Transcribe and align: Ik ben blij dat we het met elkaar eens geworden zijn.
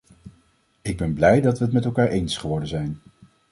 Ik 0.81 0.97
ben 0.97 1.13
blij 1.13 1.41
dat 1.41 1.57
we 1.57 1.65
het 1.65 1.73
met 1.73 1.85
elkaar 1.85 2.07
eens 2.07 2.37
geworden 2.37 2.67
zijn. 2.69 2.99